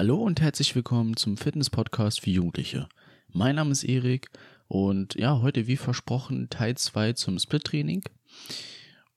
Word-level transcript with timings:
Hallo 0.00 0.16
und 0.16 0.40
herzlich 0.40 0.74
willkommen 0.74 1.14
zum 1.14 1.36
Fitness-Podcast 1.36 2.22
für 2.22 2.30
Jugendliche. 2.30 2.88
Mein 3.34 3.56
Name 3.56 3.70
ist 3.70 3.84
Erik 3.84 4.30
und 4.66 5.14
ja, 5.14 5.42
heute 5.42 5.66
wie 5.66 5.76
versprochen 5.76 6.48
Teil 6.48 6.74
2 6.74 7.12
zum 7.12 7.38
Split-Training. 7.38 8.04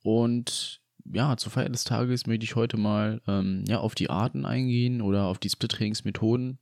Und 0.01 0.81
ja, 1.05 1.38
zur 1.38 1.54
Feier 1.54 1.69
des 1.69 1.85
Tages 1.85 2.27
möchte 2.27 2.43
ich 2.43 2.57
heute 2.57 2.75
mal 2.75 3.21
ähm, 3.29 3.63
ja, 3.65 3.79
auf 3.79 3.96
die 3.96 4.09
Arten 4.09 4.46
eingehen 4.46 5.01
oder 5.01 5.27
auf 5.27 5.39
die 5.39 5.49
Split-Trainingsmethoden, 5.49 6.59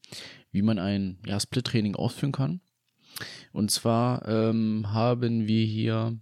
wie 0.51 0.61
man 0.61 0.77
ein 0.77 1.17
ja, 1.25 1.39
Split-Training 1.39 1.95
ausführen 1.95 2.31
kann. 2.31 2.61
Und 3.53 3.71
zwar 3.71 4.27
ähm, 4.27 4.93
haben 4.93 5.47
wir 5.47 5.65
hier 5.65 6.15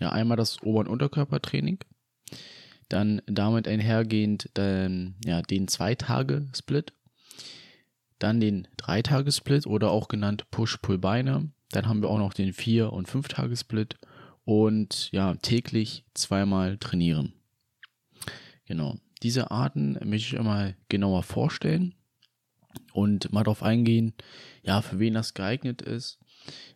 ja 0.00 0.10
einmal 0.10 0.36
das 0.36 0.60
Ober- 0.64 0.80
und 0.80 0.88
Unterkörpertraining, 0.88 1.78
dann 2.88 3.22
damit 3.26 3.68
einhergehend 3.68 4.50
dann, 4.54 5.14
ja, 5.24 5.40
den 5.40 5.68
Zwei-Tage-Split 5.68 6.94
dann 8.18 8.40
den 8.40 8.68
Dreitagessplit 8.76 9.66
oder 9.66 9.90
auch 9.90 10.08
genannt 10.08 10.50
Push-Pull-Beine. 10.50 11.50
Dann 11.70 11.88
haben 11.88 12.02
wir 12.02 12.10
auch 12.10 12.18
noch 12.18 12.32
den 12.32 12.52
Vier- 12.52 12.92
und 12.92 13.08
Fünf-Tagessplit 13.08 13.96
und 14.44 15.10
ja, 15.12 15.34
täglich 15.34 16.04
zweimal 16.14 16.78
trainieren. 16.78 17.34
Genau. 18.64 18.96
Diese 19.22 19.50
Arten 19.50 19.94
möchte 20.04 20.28
ich 20.28 20.38
einmal 20.38 20.76
genauer 20.88 21.22
vorstellen 21.22 21.94
und 22.92 23.32
mal 23.32 23.44
darauf 23.44 23.62
eingehen, 23.62 24.14
ja, 24.62 24.80
für 24.80 24.98
wen 24.98 25.14
das 25.14 25.34
geeignet 25.34 25.82
ist, 25.82 26.18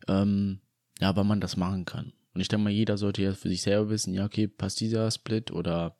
ähm, 0.09 0.61
ja, 1.00 1.14
wann 1.16 1.27
man 1.27 1.41
das 1.41 1.56
machen 1.56 1.84
kann. 1.84 2.12
Und 2.34 2.41
ich 2.41 2.48
denke 2.48 2.64
mal, 2.64 2.70
jeder 2.70 2.97
sollte 2.98 3.22
ja 3.22 3.33
für 3.34 3.48
sich 3.48 3.62
selber 3.62 3.91
wissen, 3.91 4.14
ja, 4.14 4.24
okay, 4.24 4.48
passt 4.48 4.80
dieser 4.80 5.11
Split 5.11 5.50
oder 5.50 5.97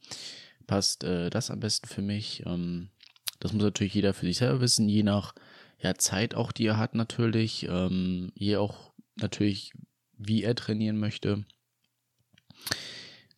passt 0.67 1.05
äh, 1.05 1.31
das 1.31 1.51
am 1.51 1.61
besten 1.61 1.89
für 1.89 2.03
mich. 2.03 2.43
Ähm, 2.47 2.91
das 3.43 3.53
muss 3.53 3.65
natürlich 3.65 3.95
jeder 3.95 4.15
für 4.15 4.27
sich 4.27 4.37
selber 4.39 4.61
wissen, 4.61 4.89
je 4.89 5.03
nach 5.03 5.35
ja, 5.81 5.95
Zeit 5.97 6.37
auch, 6.37 6.53
die 6.53 6.67
er 6.67 6.79
hat 6.79 6.95
natürlich, 6.95 7.67
ähm, 7.69 8.31
je 8.37 8.57
auch 8.57 8.93
natürlich, 9.17 9.73
wie 10.17 10.45
er 10.45 10.55
trainieren 10.55 10.99
möchte. 10.99 11.45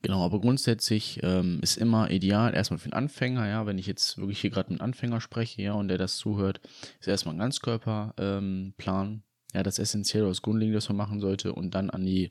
Genau, 0.03 0.23
aber 0.23 0.39
grundsätzlich 0.42 1.20
ähm, 1.23 1.61
ist 1.62 1.79
immer 1.79 2.11
ideal, 2.11 2.55
erstmal 2.55 2.79
für 2.79 2.91
den 2.91 2.92
Anfänger, 2.92 3.48
ja, 3.48 3.64
wenn 3.64 3.79
ich 3.79 3.87
jetzt 3.87 4.19
wirklich 4.19 4.39
hier 4.42 4.51
gerade 4.51 4.70
mit 4.70 4.83
einem 4.83 4.91
Anfänger 4.91 5.23
spreche, 5.23 5.62
ja, 5.62 5.73
und 5.73 5.89
der 5.89 5.97
das 5.97 6.19
zuhört, 6.19 6.61
ist 7.01 7.09
erstmal 7.09 7.34
ein 7.34 7.39
Ganzkörperplan, 7.39 9.07
ähm, 9.09 9.23
ja, 9.55 9.62
das 9.62 9.79
Essentielle, 9.79 10.29
das 10.29 10.42
Grundlegende, 10.42 10.77
das 10.77 10.91
man 10.91 10.98
machen 10.98 11.20
sollte, 11.20 11.55
und 11.55 11.75
dann 11.75 11.89
an 11.89 12.05
die 12.05 12.31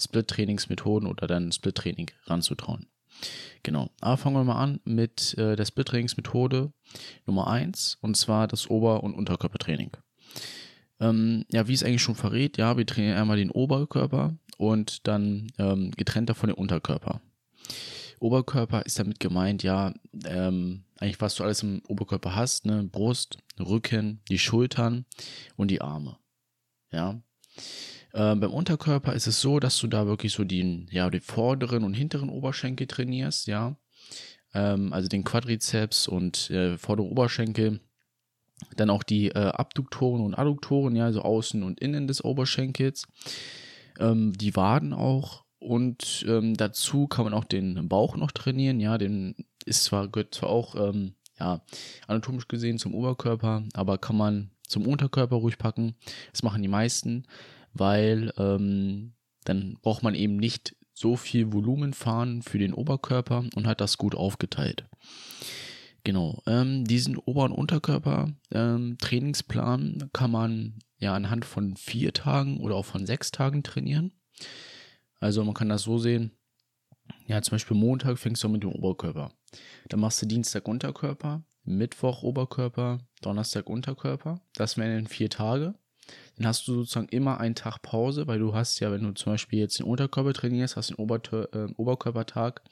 Split-Trainingsmethoden 0.00 1.08
oder 1.08 1.28
dann 1.28 1.52
Split-Training 1.52 2.10
ranzutrauen. 2.26 2.88
Genau. 3.62 3.90
Aber 4.00 4.16
fangen 4.16 4.36
wir 4.36 4.44
mal 4.44 4.60
an 4.60 4.80
mit 4.84 5.36
äh, 5.38 5.56
der 5.56 5.64
Split-Trainingsmethode 5.64 6.72
Nummer 7.26 7.46
1 7.48 7.98
und 8.00 8.16
zwar 8.16 8.48
das 8.48 8.68
Ober- 8.68 9.02
und 9.02 9.14
Unterkörpertraining. 9.14 9.92
Ähm, 11.00 11.44
ja, 11.50 11.68
wie 11.68 11.74
es 11.74 11.82
eigentlich 11.82 12.02
schon 12.02 12.14
verrät, 12.14 12.58
ja, 12.58 12.76
wir 12.76 12.86
trainieren 12.86 13.18
einmal 13.18 13.36
den 13.36 13.50
Oberkörper 13.50 14.36
und 14.56 15.06
dann 15.06 15.52
ähm, 15.58 15.90
getrennt 15.92 16.28
davon 16.28 16.48
den 16.48 16.56
Unterkörper. 16.56 17.20
Oberkörper 18.20 18.86
ist 18.86 18.98
damit 18.98 19.18
gemeint, 19.18 19.64
ja, 19.64 19.92
ähm, 20.26 20.84
eigentlich 20.98 21.20
was 21.20 21.34
du 21.34 21.42
alles 21.42 21.62
im 21.64 21.82
Oberkörper 21.88 22.36
hast, 22.36 22.66
ne, 22.66 22.84
Brust, 22.84 23.38
Rücken, 23.58 24.20
die 24.28 24.38
Schultern 24.38 25.06
und 25.56 25.68
die 25.68 25.80
Arme. 25.80 26.18
Ja. 26.92 27.20
Äh, 28.12 28.34
beim 28.36 28.52
Unterkörper 28.52 29.14
ist 29.14 29.26
es 29.26 29.40
so, 29.40 29.58
dass 29.60 29.78
du 29.78 29.86
da 29.86 30.06
wirklich 30.06 30.32
so 30.32 30.44
den, 30.44 30.86
ja, 30.90 31.08
den 31.10 31.20
vorderen 31.20 31.84
und 31.84 31.94
hinteren 31.94 32.28
Oberschenkel 32.28 32.86
trainierst, 32.86 33.46
ja. 33.46 33.76
Ähm, 34.54 34.92
also 34.92 35.08
den 35.08 35.24
Quadrizeps 35.24 36.08
und 36.08 36.50
äh, 36.50 36.76
vordere 36.78 37.06
Oberschenkel. 37.06 37.80
Dann 38.76 38.90
auch 38.90 39.02
die 39.02 39.28
äh, 39.28 39.38
Abduktoren 39.38 40.22
und 40.22 40.34
Adduktoren, 40.34 40.94
ja, 40.94 41.06
also 41.06 41.22
außen 41.22 41.62
und 41.62 41.80
innen 41.80 42.06
des 42.06 42.22
Oberschenkels. 42.22 43.06
Ähm, 43.98 44.32
die 44.34 44.54
Waden 44.56 44.92
auch. 44.92 45.44
Und 45.58 46.24
ähm, 46.28 46.56
dazu 46.56 47.06
kann 47.06 47.24
man 47.24 47.34
auch 47.34 47.44
den 47.44 47.88
Bauch 47.88 48.16
noch 48.16 48.32
trainieren, 48.32 48.80
ja, 48.80 48.98
den 48.98 49.36
ist 49.64 49.84
zwar, 49.84 50.08
gehört 50.08 50.34
zwar 50.34 50.50
auch, 50.50 50.74
ähm, 50.74 51.14
ja, 51.38 51.62
anatomisch 52.08 52.48
gesehen 52.48 52.78
zum 52.78 52.94
Oberkörper, 52.94 53.62
aber 53.74 53.98
kann 53.98 54.16
man 54.16 54.50
zum 54.66 54.86
Unterkörper 54.86 55.36
ruhig 55.36 55.58
packen. 55.58 55.94
Das 56.32 56.42
machen 56.42 56.62
die 56.62 56.68
meisten 56.68 57.26
weil 57.72 58.32
ähm, 58.36 59.14
dann 59.44 59.78
braucht 59.82 60.02
man 60.02 60.14
eben 60.14 60.36
nicht 60.36 60.76
so 60.94 61.16
viel 61.16 61.52
Volumen 61.52 61.92
fahren 61.94 62.42
für 62.42 62.58
den 62.58 62.74
Oberkörper 62.74 63.44
und 63.54 63.66
hat 63.66 63.80
das 63.80 63.96
gut 63.98 64.14
aufgeteilt. 64.14 64.84
Genau, 66.04 66.42
ähm, 66.46 66.84
diesen 66.84 67.16
Ober- 67.16 67.44
und 67.44 67.52
Unterkörper-Trainingsplan 67.52 69.98
ähm, 70.00 70.10
kann 70.12 70.30
man 70.30 70.78
ja 70.98 71.14
anhand 71.14 71.44
von 71.44 71.76
vier 71.76 72.12
Tagen 72.12 72.60
oder 72.60 72.74
auch 72.74 72.84
von 72.84 73.06
sechs 73.06 73.30
Tagen 73.30 73.62
trainieren. 73.62 74.12
Also 75.20 75.44
man 75.44 75.54
kann 75.54 75.68
das 75.68 75.82
so 75.82 75.98
sehen, 75.98 76.32
ja 77.26 77.40
zum 77.42 77.52
Beispiel 77.52 77.76
Montag 77.76 78.18
fängst 78.18 78.42
du 78.42 78.48
mit 78.48 78.64
dem 78.64 78.72
Oberkörper. 78.72 79.30
Dann 79.88 80.00
machst 80.00 80.20
du 80.22 80.26
Dienstag 80.26 80.66
Unterkörper, 80.66 81.44
Mittwoch 81.64 82.24
Oberkörper, 82.24 82.98
Donnerstag 83.20 83.68
Unterkörper. 83.68 84.40
Das 84.54 84.76
wären 84.76 84.96
dann 84.96 85.06
vier 85.06 85.30
Tage 85.30 85.76
dann 86.36 86.46
hast 86.46 86.66
du 86.66 86.74
sozusagen 86.74 87.08
immer 87.08 87.38
einen 87.38 87.54
Tag 87.54 87.82
Pause, 87.82 88.26
weil 88.26 88.38
du 88.38 88.54
hast 88.54 88.80
ja, 88.80 88.90
wenn 88.90 89.02
du 89.02 89.12
zum 89.12 89.32
Beispiel 89.32 89.58
jetzt 89.58 89.78
den 89.78 89.86
Unterkörper 89.86 90.32
trainierst, 90.32 90.76
hast 90.76 90.90
den 90.90 90.96
Ober 90.96 91.20
äh, 91.52 91.72
Oberkörpertag, 91.76 92.62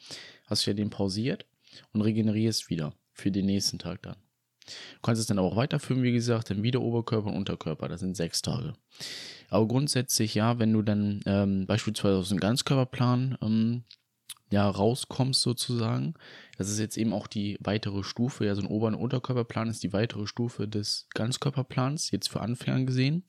hast 0.46 0.66
du 0.66 0.70
ja 0.70 0.74
den 0.74 0.90
pausiert 0.90 1.46
und 1.92 2.02
regenerierst 2.02 2.70
wieder 2.70 2.94
für 3.12 3.30
den 3.30 3.46
nächsten 3.46 3.78
Tag 3.78 4.02
dann. 4.02 4.16
Du 4.66 5.00
kannst 5.02 5.20
es 5.20 5.26
dann 5.26 5.38
aber 5.38 5.48
auch 5.48 5.56
weiterführen, 5.56 6.02
wie 6.02 6.12
gesagt, 6.12 6.50
dann 6.50 6.62
wieder 6.62 6.80
Oberkörper 6.80 7.28
und 7.28 7.36
Unterkörper, 7.36 7.88
das 7.88 8.00
sind 8.00 8.16
sechs 8.16 8.42
Tage. 8.42 8.74
Aber 9.48 9.66
grundsätzlich, 9.66 10.34
ja, 10.34 10.58
wenn 10.58 10.72
du 10.72 10.82
dann 10.82 11.20
ähm, 11.26 11.66
beispielsweise 11.66 12.18
aus 12.18 12.28
dem 12.28 12.40
Ganzkörperplan 12.40 13.36
ähm, 13.42 13.84
ja, 14.50 14.68
rauskommst 14.68 15.42
sozusagen. 15.42 16.14
Das 16.58 16.68
ist 16.68 16.78
jetzt 16.78 16.98
eben 16.98 17.12
auch 17.12 17.26
die 17.26 17.56
weitere 17.60 18.02
Stufe. 18.02 18.44
Ja, 18.44 18.54
so 18.54 18.62
ein 18.62 18.66
Ober- 18.66 18.88
und 18.88 18.94
Unterkörperplan 18.96 19.68
ist 19.68 19.82
die 19.82 19.92
weitere 19.92 20.26
Stufe 20.26 20.68
des 20.68 21.06
Ganzkörperplans, 21.14 22.10
jetzt 22.10 22.28
für 22.28 22.40
Anfänger 22.40 22.84
gesehen. 22.84 23.24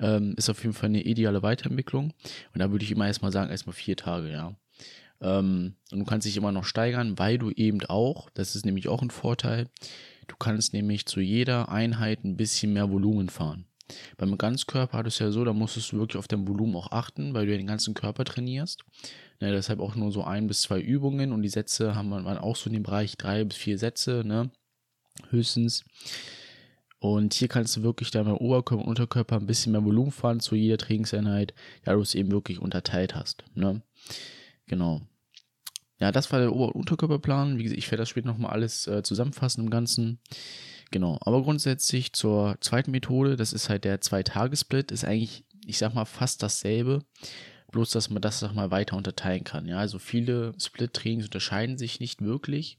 Ähm, 0.00 0.34
ist 0.36 0.48
auf 0.48 0.62
jeden 0.62 0.74
Fall 0.74 0.88
eine 0.88 1.02
ideale 1.02 1.42
Weiterentwicklung. 1.42 2.12
Und 2.52 2.60
da 2.60 2.70
würde 2.70 2.84
ich 2.84 2.92
immer 2.92 3.06
erstmal 3.06 3.32
sagen, 3.32 3.50
erstmal 3.50 3.74
vier 3.74 3.96
Tage, 3.96 4.30
ja. 4.30 4.54
Ähm, 5.20 5.74
und 5.90 5.98
du 5.98 6.04
kannst 6.04 6.26
dich 6.26 6.36
immer 6.36 6.52
noch 6.52 6.64
steigern, 6.64 7.18
weil 7.18 7.38
du 7.38 7.50
eben 7.50 7.82
auch, 7.86 8.30
das 8.30 8.56
ist 8.56 8.64
nämlich 8.64 8.88
auch 8.88 9.02
ein 9.02 9.10
Vorteil, 9.10 9.68
du 10.28 10.36
kannst 10.36 10.72
nämlich 10.72 11.06
zu 11.06 11.20
jeder 11.20 11.68
Einheit 11.68 12.24
ein 12.24 12.36
bisschen 12.36 12.72
mehr 12.72 12.90
Volumen 12.90 13.28
fahren. 13.28 13.66
Beim 14.16 14.38
Ganzkörper 14.38 14.98
hat 14.98 15.06
es 15.06 15.18
ja 15.18 15.30
so, 15.30 15.44
da 15.44 15.52
musstest 15.52 15.92
du 15.92 15.98
wirklich 15.98 16.18
auf 16.18 16.28
dein 16.28 16.48
Volumen 16.48 16.74
auch 16.76 16.90
achten, 16.90 17.34
weil 17.34 17.46
du 17.46 17.52
ja 17.52 17.58
den 17.58 17.66
ganzen 17.66 17.94
Körper 17.94 18.24
trainierst. 18.24 18.84
Ne, 19.40 19.52
deshalb 19.52 19.80
auch 19.80 19.94
nur 19.96 20.12
so 20.12 20.22
ein 20.24 20.46
bis 20.46 20.62
zwei 20.62 20.80
Übungen 20.80 21.32
und 21.32 21.42
die 21.42 21.48
Sätze 21.48 21.94
haben 21.94 22.08
man 22.08 22.38
auch 22.38 22.56
so 22.56 22.68
in 22.68 22.74
dem 22.74 22.82
Bereich 22.82 23.16
drei 23.16 23.44
bis 23.44 23.56
vier 23.56 23.78
Sätze, 23.78 24.22
ne? 24.24 24.50
Höchstens. 25.30 25.84
Und 27.04 27.34
hier 27.34 27.48
kannst 27.48 27.76
du 27.76 27.82
wirklich 27.82 28.10
deinem 28.10 28.34
Oberkörper 28.36 28.82
und 28.82 28.88
Unterkörper 28.88 29.36
ein 29.36 29.46
bisschen 29.46 29.72
mehr 29.72 29.84
Volumen 29.84 30.10
fahren 30.10 30.40
zu 30.40 30.54
jeder 30.54 30.78
Trainingseinheit, 30.78 31.52
da 31.84 31.92
du 31.92 32.00
es 32.00 32.14
eben 32.14 32.32
wirklich 32.32 32.60
unterteilt 32.60 33.14
hast. 33.14 33.44
Ne? 33.54 33.82
Genau. 34.66 35.02
Ja, 36.00 36.12
das 36.12 36.32
war 36.32 36.40
der 36.40 36.54
Ober- 36.54 36.68
und 36.68 36.80
Unterkörperplan. 36.80 37.58
Wie 37.58 37.64
gesagt, 37.64 37.78
ich 37.78 37.90
werde 37.90 38.00
das 38.00 38.08
später 38.08 38.28
nochmal 38.28 38.52
alles 38.52 38.86
äh, 38.86 39.02
zusammenfassen 39.02 39.64
im 39.64 39.70
Ganzen. 39.70 40.18
Genau. 40.92 41.18
Aber 41.20 41.42
grundsätzlich 41.42 42.14
zur 42.14 42.56
zweiten 42.60 42.90
Methode, 42.90 43.36
das 43.36 43.52
ist 43.52 43.68
halt 43.68 43.84
der 43.84 44.00
Zwei-Tage-Split, 44.00 44.90
ist 44.90 45.04
eigentlich, 45.04 45.44
ich 45.66 45.76
sag 45.76 45.92
mal, 45.92 46.06
fast 46.06 46.42
dasselbe 46.42 47.04
bloß 47.74 47.90
dass 47.90 48.08
man 48.08 48.22
das 48.22 48.38
sag 48.38 48.54
mal 48.54 48.70
weiter 48.70 48.96
unterteilen 48.96 49.42
kann. 49.42 49.66
Ja, 49.66 49.78
also 49.78 49.98
viele 49.98 50.54
Split-Trainings 50.58 51.26
unterscheiden 51.26 51.76
sich 51.76 51.98
nicht 51.98 52.22
wirklich. 52.22 52.78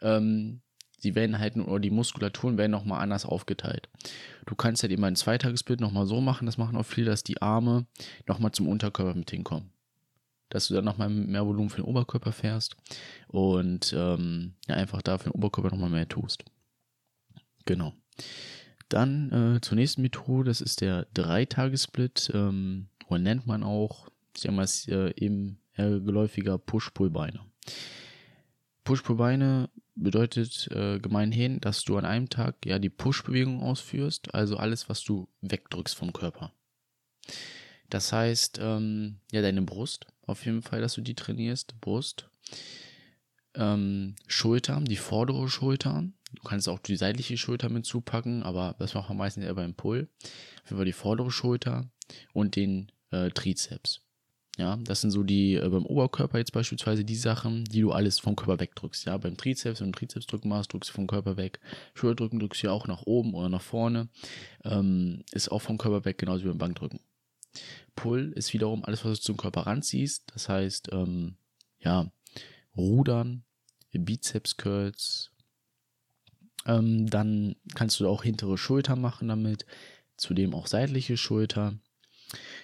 Ähm, 0.00 0.60
sie 0.98 1.16
werden 1.16 1.40
halt, 1.40 1.56
oder 1.56 1.80
die 1.80 1.90
Muskulaturen 1.90 2.56
werden 2.56 2.70
nochmal 2.70 3.02
anders 3.02 3.26
aufgeteilt. 3.26 3.88
Du 4.46 4.54
kannst 4.54 4.84
halt 4.84 4.92
immer 4.92 5.08
ein 5.08 5.16
Zweitagessplit 5.16 5.80
nochmal 5.80 6.06
so 6.06 6.20
machen, 6.20 6.46
das 6.46 6.56
machen 6.56 6.76
auch 6.76 6.86
viele, 6.86 7.10
dass 7.10 7.24
die 7.24 7.42
Arme 7.42 7.86
nochmal 8.28 8.52
zum 8.52 8.68
Unterkörper 8.68 9.18
mit 9.18 9.30
hinkommen. 9.30 9.72
Dass 10.50 10.68
du 10.68 10.74
dann 10.74 10.84
nochmal 10.84 11.08
mehr 11.08 11.44
Volumen 11.44 11.70
für 11.70 11.82
den 11.82 11.86
Oberkörper 11.86 12.30
fährst 12.30 12.76
und 13.26 13.92
ähm, 13.96 14.54
ja, 14.68 14.76
einfach 14.76 15.02
da 15.02 15.18
für 15.18 15.30
den 15.30 15.32
Oberkörper 15.32 15.70
nochmal 15.70 15.90
mehr 15.90 16.08
tust. 16.08 16.44
Genau. 17.64 17.92
Dann 18.88 19.56
äh, 19.56 19.60
zur 19.62 19.74
nächsten 19.74 20.02
Methode, 20.02 20.50
das 20.50 20.60
ist 20.60 20.80
der 20.80 21.06
Dreitagessplit, 21.12 22.30
ähm, 22.34 22.86
oder 23.08 23.18
nennt 23.18 23.46
man 23.46 23.64
auch 23.64 24.11
ist 24.34 24.88
äh, 24.88 25.12
eben 25.16 25.58
eher 25.74 26.00
geläufiger 26.00 26.58
Push-Pull-Beine. 26.58 27.40
Push-Pull-Beine 28.84 29.70
bedeutet 29.94 30.68
äh, 30.72 30.98
gemeinhin, 30.98 31.60
dass 31.60 31.84
du 31.84 31.96
an 31.96 32.04
einem 32.04 32.28
Tag 32.28 32.56
ja 32.64 32.78
die 32.78 32.90
Push-Bewegung 32.90 33.62
ausführst, 33.62 34.34
also 34.34 34.56
alles, 34.56 34.88
was 34.88 35.04
du 35.04 35.28
wegdrückst 35.40 35.94
vom 35.94 36.12
Körper. 36.12 36.52
Das 37.90 38.12
heißt, 38.12 38.58
ähm, 38.60 39.18
ja, 39.30 39.42
deine 39.42 39.62
Brust, 39.62 40.06
auf 40.26 40.44
jeden 40.46 40.62
Fall, 40.62 40.80
dass 40.80 40.94
du 40.94 41.02
die 41.02 41.14
trainierst, 41.14 41.78
Brust, 41.80 42.28
ähm, 43.54 44.16
Schultern, 44.26 44.86
die 44.86 44.96
vordere 44.96 45.48
Schultern, 45.48 46.14
Du 46.34 46.42
kannst 46.42 46.68
auch 46.68 46.78
die 46.78 46.96
seitliche 46.96 47.36
Schulter 47.36 47.68
mit 47.68 47.84
zupacken, 47.84 48.42
aber 48.42 48.74
das 48.78 48.94
macht 48.94 49.08
man 49.08 49.18
meistens 49.18 49.44
eher 49.44 49.54
beim 49.54 49.74
Pull. 49.74 50.08
Für 50.64 50.84
die 50.84 50.92
vordere 50.92 51.30
Schulter 51.30 51.90
und 52.32 52.56
den 52.56 52.90
äh, 53.10 53.30
Trizeps. 53.30 54.01
Ja, 54.58 54.76
das 54.76 55.00
sind 55.00 55.12
so 55.12 55.22
die, 55.22 55.54
äh, 55.54 55.68
beim 55.68 55.86
Oberkörper 55.86 56.36
jetzt 56.38 56.52
beispielsweise 56.52 57.04
die 57.04 57.16
Sachen, 57.16 57.64
die 57.64 57.80
du 57.80 57.92
alles 57.92 58.18
vom 58.18 58.36
Körper 58.36 58.60
wegdrückst. 58.60 59.06
Ja, 59.06 59.16
beim 59.16 59.36
Trizeps, 59.36 59.80
wenn 59.80 59.92
du 59.92 59.98
Trizeps 59.98 60.26
drücken 60.26 60.50
machst, 60.50 60.72
drückst 60.72 60.90
du 60.90 60.94
vom 60.94 61.06
Körper 61.06 61.38
weg. 61.38 61.58
Schulterdrücken 61.94 62.38
drückst 62.38 62.62
du 62.62 62.66
ja 62.66 62.72
auch 62.72 62.86
nach 62.86 63.02
oben 63.02 63.32
oder 63.32 63.48
nach 63.48 63.62
vorne. 63.62 64.08
Ähm, 64.64 65.24
ist 65.32 65.50
auch 65.50 65.60
vom 65.60 65.78
Körper 65.78 66.04
weg, 66.04 66.18
genauso 66.18 66.44
wie 66.44 66.48
beim 66.48 66.58
Bankdrücken. 66.58 67.00
Pull 67.96 68.32
ist 68.34 68.52
wiederum 68.52 68.84
alles, 68.84 69.04
was 69.04 69.18
du 69.18 69.24
zum 69.24 69.36
Körper 69.38 69.62
ranziehst. 69.62 70.24
Das 70.34 70.48
heißt, 70.50 70.90
ähm, 70.92 71.36
ja, 71.80 72.10
Rudern, 72.76 73.44
Bizeps 73.92 74.56
Curls. 74.56 75.30
Ähm, 76.66 77.08
dann 77.08 77.56
kannst 77.74 78.00
du 78.00 78.08
auch 78.08 78.22
hintere 78.22 78.58
Schulter 78.58 78.96
machen 78.96 79.28
damit. 79.28 79.66
Zudem 80.16 80.54
auch 80.54 80.66
seitliche 80.66 81.16
Schulter. 81.16 81.74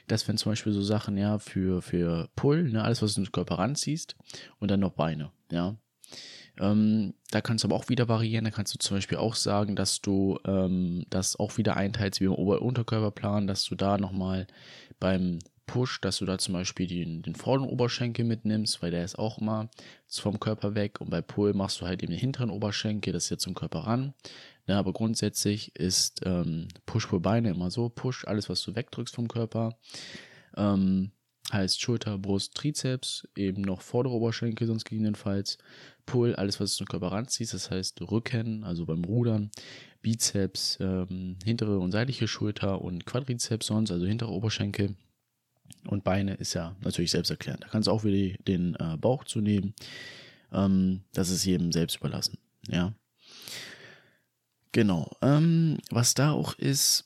Das 0.08 0.26
wären 0.26 0.38
zum 0.38 0.52
Beispiel 0.52 0.72
so 0.72 0.82
Sachen, 0.82 1.16
ja, 1.16 1.38
für, 1.38 1.82
für 1.82 2.28
Pull, 2.34 2.70
ne, 2.70 2.82
alles, 2.82 3.02
was 3.02 3.14
du 3.14 3.20
ins 3.20 3.32
Körper 3.32 3.58
ranziehst 3.58 4.16
und 4.58 4.70
dann 4.70 4.80
noch 4.80 4.92
Beine, 4.92 5.30
ja. 5.52 5.76
Ähm, 6.60 7.14
da 7.30 7.40
kannst 7.40 7.62
du 7.62 7.68
aber 7.68 7.76
auch 7.76 7.88
wieder 7.88 8.08
variieren. 8.08 8.44
Da 8.44 8.50
kannst 8.50 8.74
du 8.74 8.78
zum 8.78 8.96
Beispiel 8.96 9.18
auch 9.18 9.34
sagen, 9.34 9.76
dass 9.76 10.00
du 10.00 10.38
ähm, 10.44 11.04
das 11.08 11.38
auch 11.38 11.56
wieder 11.56 11.76
einteilst 11.76 12.20
wie 12.20 12.24
im 12.24 12.32
Ober- 12.32 12.60
und 12.60 12.68
Unterkörperplan, 12.68 13.46
dass 13.46 13.64
du 13.64 13.74
da 13.74 13.96
nochmal 13.96 14.46
beim 14.98 15.38
Push, 15.68 16.00
dass 16.00 16.18
du 16.18 16.24
da 16.24 16.38
zum 16.38 16.54
Beispiel 16.54 16.88
den, 16.88 17.22
den 17.22 17.36
vorderen 17.36 17.68
Oberschenkel 17.68 18.24
mitnimmst, 18.24 18.82
weil 18.82 18.90
der 18.90 19.04
ist 19.04 19.18
auch 19.18 19.38
immer 19.38 19.70
vom 20.08 20.40
Körper 20.40 20.74
weg. 20.74 21.00
Und 21.00 21.10
bei 21.10 21.20
Pull 21.20 21.54
machst 21.54 21.80
du 21.80 21.86
halt 21.86 22.02
eben 22.02 22.10
den 22.10 22.18
hinteren 22.18 22.50
Oberschenkel, 22.50 23.12
das 23.12 23.24
ist 23.24 23.30
jetzt 23.30 23.42
zum 23.44 23.54
Körper 23.54 23.80
ran. 23.80 24.14
Ja, 24.66 24.74
ne, 24.74 24.80
aber 24.80 24.92
grundsätzlich 24.92 25.76
ist 25.76 26.22
ähm, 26.24 26.66
Push-Pull-Beine 26.86 27.50
immer 27.50 27.70
so. 27.70 27.88
Push, 27.88 28.24
alles, 28.26 28.48
was 28.48 28.62
du 28.62 28.74
wegdrückst 28.74 29.14
vom 29.14 29.28
Körper. 29.28 29.78
Ähm, 30.56 31.12
heißt 31.52 31.80
Schulter, 31.80 32.18
Brust, 32.18 32.54
Trizeps, 32.54 33.26
eben 33.36 33.62
noch 33.62 33.80
vordere 33.80 34.14
Oberschenkel, 34.14 34.66
sonst 34.66 34.84
gegebenenfalls. 34.84 35.58
Pull, 36.06 36.34
alles, 36.34 36.60
was 36.60 36.72
du 36.72 36.78
zum 36.78 36.88
Körper 36.88 37.12
ranziehst, 37.12 37.54
das 37.54 37.70
heißt 37.70 38.00
Rücken, 38.10 38.64
also 38.64 38.86
beim 38.86 39.04
Rudern, 39.04 39.50
Bizeps, 40.02 40.78
ähm, 40.80 41.36
hintere 41.44 41.78
und 41.78 41.92
seitliche 41.92 42.28
Schulter 42.28 42.80
und 42.80 43.06
Quadrizeps 43.06 43.66
sonst, 43.66 43.90
also 43.90 44.06
hintere 44.06 44.30
Oberschenkel. 44.30 44.96
Und 45.86 46.04
Beine 46.04 46.34
ist 46.34 46.54
ja 46.54 46.76
natürlich 46.82 47.10
selbst 47.10 47.30
erklärt. 47.30 47.62
Da 47.62 47.68
kannst 47.68 47.88
du 47.88 47.92
auch 47.92 48.04
wieder 48.04 48.36
den 48.46 48.74
äh, 48.76 48.96
Bauch 48.96 49.24
zu 49.24 49.40
nehmen. 49.40 49.74
Ähm, 50.52 51.02
das 51.12 51.30
ist 51.30 51.44
jedem 51.44 51.72
selbst 51.72 51.96
überlassen. 51.96 52.38
Ja. 52.68 52.94
Genau. 54.72 55.10
Ähm, 55.22 55.78
was 55.90 56.14
da 56.14 56.32
auch 56.32 56.54
ist, 56.54 57.04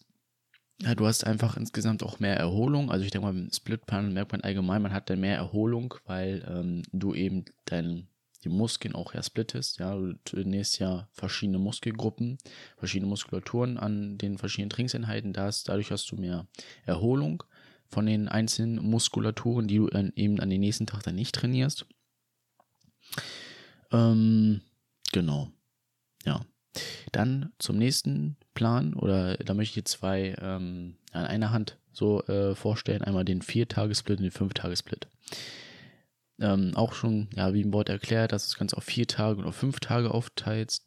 ja, 0.81 0.95
du 0.95 1.07
hast 1.07 1.25
einfach 1.25 1.57
insgesamt 1.57 2.03
auch 2.03 2.19
mehr 2.19 2.37
Erholung. 2.37 2.91
Also 2.91 3.05
ich 3.05 3.13
denke 3.13 3.27
mal, 3.27 3.37
im 3.37 3.53
Splitpanel 3.53 4.11
merkt 4.11 4.33
man 4.33 4.41
allgemein, 4.41 4.83
man 4.83 4.93
hat 4.93 5.11
dann 5.11 5.21
mehr 5.21 5.37
Erholung, 5.37 5.95
weil 6.07 6.45
ähm, 6.49 6.83
du 6.93 7.15
eben 7.15 7.45
dein, 7.67 8.09
die 8.43 8.49
Muskeln 8.49 8.97
auch 8.97 9.15
ja 9.15 9.23
splittest. 9.23 9.79
Ja, 9.79 9.95
du 9.95 10.15
trainierst 10.25 10.81
ja 10.81 11.09
verschiedene 11.13 11.59
Muskelgruppen, 11.59 12.39
verschiedene 12.77 13.09
Muskulaturen 13.09 13.79
an 13.79 14.19
den 14.19 14.39
verschiedenen 14.39 14.71
Trainingseinheiten. 14.71 15.33
Das, 15.33 15.63
dadurch 15.63 15.93
hast 15.93 16.11
du 16.11 16.17
mehr 16.17 16.49
Erholung 16.85 17.45
von 17.93 18.07
den 18.07 18.29
einzelnen 18.29 18.77
Muskulaturen, 18.83 19.69
die 19.69 19.77
du 19.77 19.89
eben 19.89 20.41
an 20.41 20.51
den 20.51 20.61
nächsten 20.61 20.87
Tag 20.87 21.03
dann 21.03 21.15
nicht 21.15 21.35
trainierst. 21.35 21.87
Ähm, 23.93 24.63
genau. 25.13 25.51
Ja. 26.25 26.41
Dann 27.13 27.53
zum 27.59 27.77
nächsten 27.77 28.37
Plan, 28.55 28.95
oder 28.95 29.37
da 29.37 29.53
möchte 29.53 29.73
ich 29.73 29.77
jetzt 29.77 29.93
zwei 29.93 30.35
ähm, 30.41 30.97
an 31.13 31.27
einer 31.27 31.53
Hand 31.53 31.79
so 31.93 32.23
äh, 32.25 32.55
vorstellen. 32.55 33.03
Einmal 33.03 33.27
den 33.27 33.43
Vier-Tage-Split 33.43 34.19
und 34.19 34.25
den 34.25 34.31
Fünf-Tage-Split. 34.31 35.09
Ähm, 36.41 36.73
auch 36.75 36.95
schon, 36.95 37.29
ja, 37.37 37.53
wie 37.53 37.61
im 37.61 37.75
Wort 37.75 37.91
erklärt, 37.91 38.33
dass 38.33 38.45
du 38.45 38.53
das 38.53 38.59
Ganze 38.59 38.77
auf 38.79 38.85
vier 38.85 39.07
Tage 39.07 39.39
oder 39.41 39.53
fünf 39.53 39.81
Tage 39.81 40.11
aufteilst. 40.11 40.87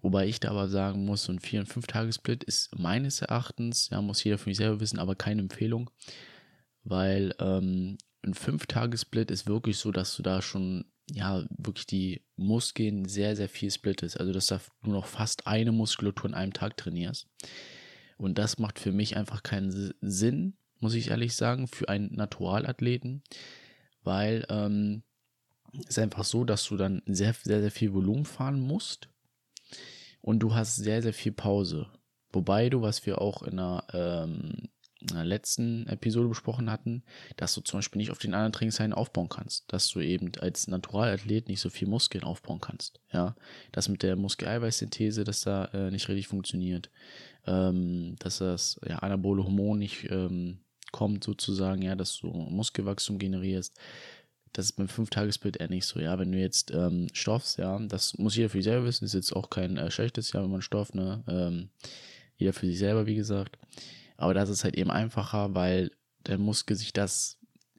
Wobei 0.00 0.28
ich 0.28 0.38
da 0.38 0.50
aber 0.50 0.68
sagen 0.68 1.04
muss, 1.04 1.24
so 1.24 1.32
ein 1.32 1.40
Vier- 1.40 1.60
und 1.60 1.66
Fünf-Tage-Split 1.66 2.44
ist 2.44 2.78
meines 2.78 3.20
Erachtens, 3.20 3.90
ja, 3.90 4.00
muss 4.00 4.22
jeder 4.22 4.38
für 4.38 4.48
mich 4.48 4.58
selber 4.58 4.78
wissen, 4.78 5.00
aber 5.00 5.16
keine 5.16 5.42
Empfehlung. 5.42 5.90
Weil 6.88 7.34
ähm, 7.40 7.98
ein 8.24 8.34
Fünf-Tage-Split 8.34 9.30
ist 9.32 9.46
wirklich 9.46 9.78
so, 9.78 9.90
dass 9.90 10.16
du 10.16 10.22
da 10.22 10.40
schon 10.40 10.84
ja, 11.10 11.44
wirklich 11.50 11.86
die 11.86 12.22
Muskeln 12.36 13.06
sehr, 13.06 13.36
sehr 13.36 13.48
viel 13.48 13.70
splittest. 13.70 14.18
Also, 14.18 14.32
dass 14.32 14.46
du 14.46 14.58
nur 14.82 14.94
noch 14.94 15.06
fast 15.06 15.46
eine 15.46 15.72
Muskulatur 15.72 16.30
an 16.30 16.34
einem 16.34 16.52
Tag 16.52 16.76
trainierst. 16.76 17.28
Und 18.16 18.38
das 18.38 18.58
macht 18.58 18.78
für 18.78 18.92
mich 18.92 19.16
einfach 19.16 19.42
keinen 19.42 19.94
Sinn, 20.00 20.56
muss 20.78 20.94
ich 20.94 21.10
ehrlich 21.10 21.34
sagen, 21.34 21.68
für 21.68 21.88
einen 21.88 22.14
Naturalathleten, 22.14 23.22
weil 24.02 24.46
ähm, 24.48 25.02
es 25.80 25.90
ist 25.90 25.98
einfach 25.98 26.24
so, 26.24 26.44
dass 26.44 26.64
du 26.64 26.76
dann 26.76 27.02
sehr, 27.06 27.34
sehr, 27.34 27.60
sehr 27.60 27.70
viel 27.70 27.92
Volumen 27.92 28.24
fahren 28.24 28.60
musst 28.60 29.08
und 30.22 30.38
du 30.40 30.54
hast 30.54 30.76
sehr, 30.76 31.02
sehr 31.02 31.12
viel 31.12 31.32
Pause. 31.32 31.88
Wobei 32.32 32.70
du, 32.70 32.82
was 32.82 33.04
wir 33.04 33.20
auch 33.20 33.42
in 33.42 33.58
einer 33.58 33.84
ähm, 33.92 34.52
in 34.52 34.68
letzten 35.10 35.86
Episode 35.86 36.28
besprochen 36.28 36.70
hatten, 36.70 37.02
dass 37.36 37.54
du 37.54 37.60
zum 37.60 37.78
Beispiel 37.78 37.98
nicht 37.98 38.10
auf 38.10 38.18
den 38.18 38.34
anderen 38.34 38.52
Trainingseinheiten 38.52 38.98
aufbauen 38.98 39.28
kannst, 39.28 39.64
dass 39.72 39.88
du 39.88 40.00
eben 40.00 40.32
als 40.40 40.68
Naturalathlet 40.68 41.48
nicht 41.48 41.60
so 41.60 41.70
viel 41.70 41.88
Muskeln 41.88 42.24
aufbauen 42.24 42.60
kannst, 42.60 43.00
ja, 43.12 43.36
das 43.72 43.88
mit 43.88 44.02
der 44.02 44.16
Muskeleiweißsynthese, 44.16 45.24
dass 45.24 45.42
da 45.42 45.66
äh, 45.66 45.90
nicht 45.90 46.08
richtig 46.08 46.28
funktioniert, 46.28 46.90
ähm, 47.46 48.16
dass 48.18 48.38
das 48.38 48.80
ja, 48.86 48.98
anabole 48.98 49.44
Hormon 49.44 49.78
nicht 49.78 50.10
ähm, 50.10 50.58
kommt 50.92 51.24
sozusagen, 51.24 51.82
ja, 51.82 51.94
dass 51.94 52.16
du 52.18 52.28
Muskelwachstum 52.28 53.18
generierst, 53.18 53.78
das 54.52 54.66
ist 54.66 54.76
beim 54.76 54.88
Fünf-Tages-Bild 54.88 55.58
eher 55.58 55.68
nicht 55.68 55.84
so, 55.84 56.00
ja, 56.00 56.18
wenn 56.18 56.32
du 56.32 56.38
jetzt 56.38 56.70
ähm, 56.70 57.08
stoffst, 57.12 57.58
ja, 57.58 57.78
das 57.78 58.16
muss 58.16 58.36
jeder 58.36 58.48
für 58.48 58.58
sich 58.58 58.64
selber 58.64 58.86
wissen, 58.86 59.04
ist 59.04 59.14
jetzt 59.14 59.34
auch 59.34 59.50
kein 59.50 59.76
äh, 59.76 59.90
schlechtes, 59.90 60.32
ja, 60.32 60.42
wenn 60.42 60.50
man 60.50 60.62
stofft, 60.62 60.94
ne, 60.94 61.22
ähm, 61.28 61.68
jeder 62.38 62.52
für 62.52 62.66
sich 62.66 62.78
selber, 62.78 63.06
wie 63.06 63.14
gesagt, 63.14 63.58
aber 64.16 64.34
das 64.34 64.48
ist 64.48 64.64
halt 64.64 64.76
eben 64.76 64.90
einfacher, 64.90 65.54
weil 65.54 65.90
der 66.26 66.38
Muskel 66.38 66.76
sich 66.76 66.92
das 66.92 67.38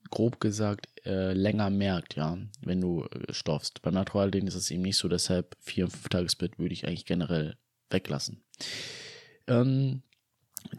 grob 0.09 0.39
gesagt 0.39 0.87
äh, 1.05 1.33
länger 1.33 1.69
merkt, 1.69 2.15
ja, 2.15 2.37
wenn 2.61 2.81
du 2.81 3.03
äh, 3.03 3.33
stoffst. 3.33 3.81
Beim 3.81 3.93
Naturaldehnen 3.93 4.47
ist 4.47 4.55
es 4.55 4.71
eben 4.71 4.83
nicht 4.83 4.97
so, 4.97 5.07
deshalb 5.07 5.55
4- 5.65 5.85
und 5.85 5.93
5-Tages-Bett 5.93 6.59
würde 6.59 6.73
ich 6.73 6.87
eigentlich 6.87 7.05
generell 7.05 7.57
weglassen. 7.89 8.43
Ähm, 9.47 10.01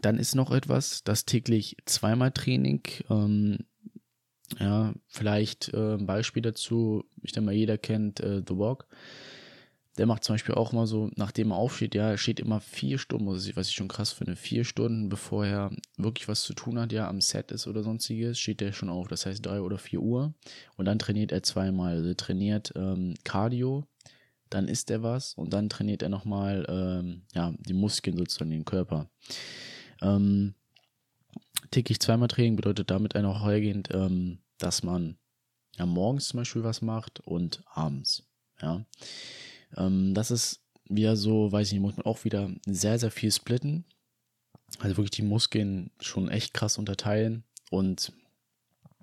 dann 0.01 0.17
ist 0.17 0.35
noch 0.35 0.51
etwas, 0.51 1.03
das 1.03 1.25
täglich 1.25 1.77
zweimal 1.85 2.31
Training. 2.31 2.81
Ähm, 3.09 3.59
ja, 4.59 4.93
vielleicht 5.07 5.73
äh, 5.73 5.95
ein 5.95 6.05
Beispiel 6.05 6.41
dazu. 6.41 7.05
Ich 7.21 7.31
denke 7.31 7.47
mal, 7.47 7.55
jeder 7.55 7.77
kennt 7.77 8.19
äh, 8.19 8.41
The 8.47 8.57
Walk 8.57 8.87
der 9.99 10.05
macht 10.05 10.23
zum 10.23 10.35
Beispiel 10.35 10.55
auch 10.55 10.71
mal 10.71 10.87
so, 10.87 11.11
nachdem 11.17 11.51
er 11.51 11.57
aufsteht, 11.57 11.93
ja, 11.93 12.11
er 12.11 12.17
steht 12.17 12.39
immer 12.39 12.61
vier 12.61 12.97
Stunden, 12.97 13.27
was 13.27 13.67
ich 13.67 13.75
schon 13.75 13.89
krass 13.89 14.13
finde, 14.13 14.37
vier 14.37 14.63
Stunden, 14.63 15.09
bevor 15.09 15.45
er 15.45 15.71
wirklich 15.97 16.29
was 16.29 16.43
zu 16.43 16.53
tun 16.53 16.79
hat, 16.79 16.93
ja, 16.93 17.09
am 17.09 17.19
Set 17.19 17.51
ist 17.51 17.67
oder 17.67 17.83
sonstiges, 17.83 18.39
steht 18.39 18.61
er 18.61 18.71
schon 18.71 18.87
auf. 18.87 19.09
Das 19.09 19.25
heißt 19.25 19.45
drei 19.45 19.59
oder 19.59 19.77
vier 19.77 19.99
Uhr. 19.99 20.33
Und 20.77 20.85
dann 20.85 20.99
trainiert 20.99 21.33
er 21.33 21.43
zweimal. 21.43 21.97
Also 21.97 22.07
er 22.07 22.15
trainiert 22.15 22.71
ähm, 22.77 23.15
Cardio, 23.25 23.83
dann 24.49 24.69
isst 24.69 24.89
er 24.89 25.03
was 25.03 25.33
und 25.33 25.51
dann 25.51 25.67
trainiert 25.67 26.01
er 26.01 26.07
nochmal, 26.07 26.65
ähm, 26.69 27.23
ja, 27.33 27.53
die 27.59 27.73
Muskeln 27.73 28.17
sozusagen, 28.17 28.51
den 28.51 28.63
Körper. 28.63 29.09
Ähm, 30.01 30.55
täglich 31.71 31.99
zweimal 31.99 32.29
Training 32.29 32.55
bedeutet 32.55 32.89
damit 32.89 33.17
auch 33.17 33.45
hergehend, 33.45 33.89
ähm, 33.91 34.39
dass 34.59 34.81
man 34.81 35.17
ja 35.77 35.85
morgens 35.85 36.29
zum 36.29 36.37
Beispiel 36.37 36.63
was 36.63 36.81
macht 36.81 37.19
und 37.19 37.61
abends, 37.65 38.23
ja. 38.61 38.85
Ähm, 39.77 40.13
das 40.13 40.31
ist 40.31 40.61
wieder 40.89 41.15
so, 41.15 41.51
weiß 41.51 41.67
ich 41.67 41.73
nicht, 41.73 41.81
muss 41.81 41.97
man 41.97 42.05
auch 42.05 42.23
wieder 42.25 42.49
sehr, 42.65 42.99
sehr 42.99 43.11
viel 43.11 43.31
splitten. 43.31 43.85
Also 44.79 44.97
wirklich 44.97 45.11
die 45.11 45.23
Muskeln 45.23 45.91
schon 45.99 46.29
echt 46.29 46.53
krass 46.53 46.77
unterteilen 46.77 47.43
und 47.71 48.11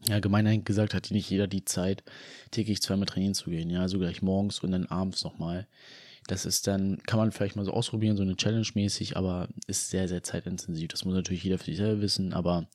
ja, 0.09 0.21
gemeinhin 0.21 0.65
gesagt 0.65 0.95
hat 0.95 1.11
nicht 1.11 1.31
jeder 1.31 1.47
die 1.47 1.65
Zeit, 1.65 2.05
täglich 2.51 2.83
zweimal 2.83 3.07
trainieren 3.07 3.35
zu 3.35 3.51
gehen. 3.51 3.71
Ja, 3.71 3.81
also 3.81 3.99
gleich 3.99 4.23
morgens 4.23 4.61
und 4.61 4.73
dann 4.73 4.87
abends 4.87 5.25
nochmal. 5.25 5.67
Das 6.27 6.45
ist 6.45 6.67
dann, 6.67 6.99
kann 7.07 7.19
man 7.19 7.33
vielleicht 7.33 7.57
mal 7.57 7.65
so 7.65 7.73
ausprobieren, 7.73 8.17
so 8.17 8.23
eine 8.23 8.37
Challenge 8.37 8.67
mäßig, 8.75 9.17
aber 9.17 9.49
ist 9.67 9.91
sehr, 9.91 10.09
sehr 10.09 10.23
zeitintensiv. 10.23 10.89
Das 10.89 11.05
muss 11.05 11.15
natürlich 11.15 11.45
jeder 11.45 11.59
für 11.59 11.67
sich 11.67 11.77
selber 11.77 12.01
wissen, 12.01 12.33
aber 12.33 12.69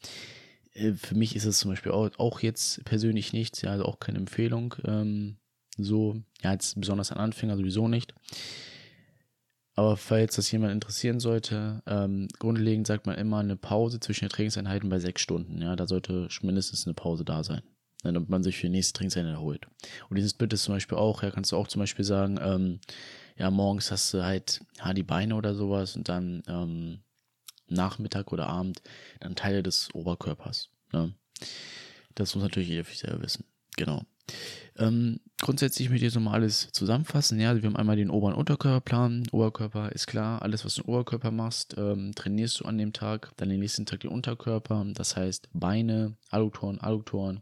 äh, 0.74 0.93
für 0.93 1.15
mich 1.15 1.36
ist 1.36 1.45
es 1.45 1.60
zum 1.60 1.71
Beispiel 1.71 1.91
auch, 1.91 2.10
auch 2.17 2.39
jetzt 2.41 2.83
persönlich 2.86 3.33
nichts, 3.33 3.62
ja, 3.62 3.71
also 3.71 3.86
auch 3.86 4.00
keine 4.00 4.19
Empfehlung. 4.19 4.75
Ähm, 4.86 5.38
so, 5.78 6.22
ja, 6.42 6.51
jetzt 6.51 6.80
besonders 6.80 7.12
an 7.12 7.18
Anfänger 7.18 7.58
sowieso 7.58 7.88
nicht. 7.88 8.13
Aber 9.75 9.96
falls 9.96 10.36
das 10.36 10.51
jemand 10.51 10.74
interessieren 10.74 11.20
sollte, 11.20 11.82
ähm, 11.88 12.28
grundlegend 12.40 12.88
sagt 12.88 13.06
man 13.06 13.18
immer 13.18 13.40
eine 13.40 13.56
Pause 13.56 14.00
zwischen 14.00 14.25
den 14.25 14.30
Trainingseinheiten 14.30 14.90
bei 14.90 15.00
sechs 15.00 15.22
Stunden. 15.22 15.62
Ja, 15.62 15.75
da 15.75 15.88
sollte 15.88 16.28
mindestens 16.42 16.86
eine 16.86 16.94
Pause 16.94 17.24
da 17.24 17.44
sein, 17.44 17.62
damit 18.04 18.30
man 18.30 18.44
sich 18.44 18.58
für 18.58 18.68
die 18.68 18.74
nächste 18.74 18.94
Trainingseinheit 18.94 19.34
erholt. 19.34 19.68
Und 20.10 20.18
dieses 20.18 20.34
Bild 20.34 20.51
ist 20.54 20.63
zum 20.63 20.75
Beispiel 20.75 20.98
auch, 20.98 21.24
ja, 21.24 21.32
kannst 21.32 21.51
du 21.51 21.58
auch 21.58 21.68
zum 21.68 21.80
Beispiel 21.80 22.04
sagen, 22.04 22.38
ähm, 22.42 22.80
ja, 23.38 23.50
morgens 23.50 23.92
hast 23.92 24.13
du 24.13 24.24
halt 24.24 24.62
ja, 24.78 24.94
die 24.94 25.04
Beine 25.04 25.36
oder 25.36 25.56
sowas 25.56 25.96
und 25.96 26.10
dann 26.10 26.44
ähm, 26.48 27.00
Nachmittag 27.68 28.34
oder 28.34 28.48
Abend 28.48 28.82
dann 29.22 29.36
Teile 29.36 29.63
des 29.63 29.90
Oberkörpers. 29.96 30.70
Ne? 30.92 31.13
Das 32.13 32.36
muss 32.36 32.44
natürlich 32.44 32.70
jeder 32.70 32.84
für 32.84 32.92
sich 32.92 33.00
selber 33.00 33.24
wissen. 33.24 33.46
Genau. 33.78 34.04
Ähm, 34.78 35.20
grundsätzlich 35.42 35.90
möchte 35.90 36.06
ich 36.06 36.13
jetzt 36.13 36.16
nochmal 36.16 36.36
alles 36.36 36.70
zusammenfassen. 36.72 37.40
Ja, 37.40 37.56
wir 37.56 37.63
haben 37.63 37.75
einmal 37.75 37.98
den 37.98 38.10
Ober- 38.10 38.28
und 38.28 38.36
Unterkörperplan. 38.36 39.28
Oberkörper 39.32 39.92
ist 39.92 40.08
klar, 40.08 40.42
alles, 40.42 40.63
was 40.66 40.75
du 40.75 40.84
im 40.84 40.90
Oberkörper 40.90 41.32
machst, 41.32 41.75
ähm, 41.78 42.13
trainierst 42.16 42.60
du 42.60 42.66
an 42.66 42.78
dem 42.78 42.94
Tag. 42.94 43.32
Dann 43.38 43.50
den 43.50 43.60
nächsten 43.60 43.86
Tag 43.86 44.00
den 44.00 44.12
Unterkörper. 44.12 44.86
Das 44.94 45.16
heißt 45.16 45.50
Beine, 45.54 46.16
Adduktoren, 46.30 46.80
Adduktoren. 46.80 47.42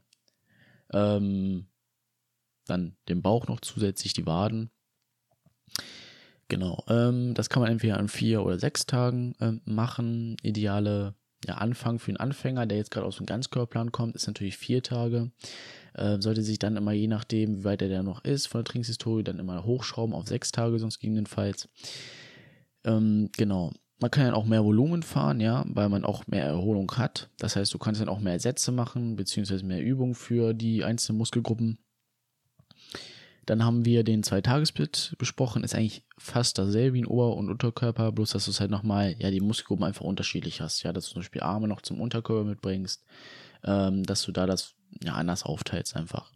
Ähm, 0.92 1.68
dann 2.66 2.96
den 3.08 3.22
Bauch 3.22 3.48
noch 3.48 3.62
zusätzlich, 3.62 4.14
die 4.14 4.26
Waden. 4.26 4.70
Genau, 6.48 6.84
ähm, 6.88 7.36
das 7.36 7.50
kann 7.50 7.62
man 7.62 7.72
entweder 7.72 7.98
an 7.98 8.10
vier 8.10 8.44
oder 8.44 8.58
sechs 8.58 8.88
Tagen 8.88 9.36
ähm, 9.40 9.62
machen. 9.66 10.36
Ideale 10.42 11.14
ja, 11.46 11.56
Anfang 11.56 12.00
für 12.00 12.10
einen 12.10 12.18
Anfänger, 12.18 12.66
der 12.66 12.78
jetzt 12.78 12.92
gerade 12.92 13.06
aus 13.06 13.18
dem 13.18 13.26
Ganzkörperplan 13.26 13.92
kommt, 13.92 14.16
ist 14.16 14.28
natürlich 14.28 14.58
vier 14.58 14.84
Tage. 14.84 15.32
Äh, 15.94 16.18
sollte 16.20 16.44
sich 16.44 16.60
dann 16.60 16.78
immer 16.78 16.92
je 16.92 17.08
nachdem, 17.08 17.60
wie 17.60 17.64
weit 17.64 17.82
er 17.82 17.90
da 17.90 18.04
noch 18.04 18.24
ist 18.24 18.48
von 18.48 18.60
der 18.60 18.66
Trainingshistorie, 18.66 19.24
dann 19.24 19.40
immer 19.40 19.64
hochschrauben 19.64 20.14
auf 20.14 20.28
sechs 20.28 20.52
Tage, 20.52 20.80
sonst 20.80 21.00
gegebenenfalls. 21.00 21.70
Ähm, 22.84 23.30
genau. 23.38 23.72
Man 24.02 24.12
kann 24.12 24.26
dann 24.26 24.34
auch 24.34 24.46
mehr 24.46 24.64
Volumen 24.64 25.04
fahren, 25.04 25.42
ja, 25.42 25.66
weil 25.68 25.90
man 25.90 26.06
auch 26.06 26.26
mehr 26.28 26.46
Erholung 26.46 26.90
hat. 26.94 27.30
Das 27.38 27.58
heißt, 27.58 27.74
du 27.74 27.78
kannst 27.78 28.00
dann 28.00 28.08
auch 28.08 28.22
mehr 28.22 28.40
Sätze 28.40 28.72
machen, 28.72 29.18
beziehungsweise 29.18 29.66
mehr 29.66 29.84
Übungen 29.84 30.16
für 30.16 30.54
die 30.54 30.86
einzelnen 30.86 31.18
Muskelgruppen. 31.18 31.80
Dann 33.46 33.66
haben 33.66 33.84
wir 33.84 34.04
den 34.04 34.22
Zwei-Tages-Split 34.22 35.16
besprochen. 35.18 35.64
Ist 35.64 35.74
eigentlich 35.74 36.06
fast 36.20 36.60
dasselbe 36.60 36.94
wie 36.94 37.02
ein 37.02 37.08
Ober- 37.08 37.36
und 37.36 37.50
Unterkörper, 37.50 38.12
bloß 38.12 38.30
dass 38.30 38.46
du 38.46 38.52
es 38.52 38.60
halt 38.60 38.70
nochmal, 38.70 39.16
ja, 39.18 39.32
die 39.32 39.42
Muskelgruppen 39.42 39.86
einfach 39.86 40.06
unterschiedlich 40.06 40.62
hast. 40.62 40.84
Ja, 40.84 40.94
dass 40.94 41.08
du 41.08 41.14
zum 41.14 41.22
Beispiel 41.22 41.42
Arme 41.42 41.68
noch 41.68 41.82
zum 41.82 42.00
Unterkörper 42.00 42.48
mitbringst, 42.48 43.04
ähm, 43.64 44.04
dass 44.04 44.24
du 44.24 44.32
da 44.32 44.46
das 44.46 44.76
ja, 45.04 45.14
anders 45.14 45.44
aufteilst 45.44 45.96
einfach. 45.96 46.32